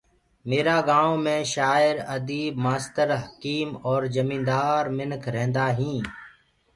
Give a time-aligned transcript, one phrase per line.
[0.49, 6.05] ميرآ گايونٚ مي شآير اديب مآستر حڪيم اور جيهندار منک رهيندآ هينٚ